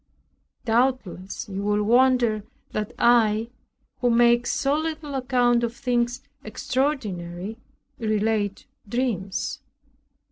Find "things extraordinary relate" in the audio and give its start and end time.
5.75-8.65